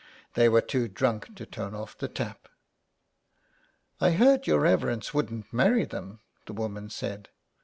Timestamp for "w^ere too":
0.47-0.87